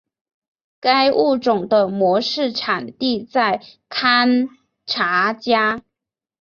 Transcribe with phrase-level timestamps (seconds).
[0.79, 4.49] 该物种的模式产地在堪
[4.87, 5.83] 察加。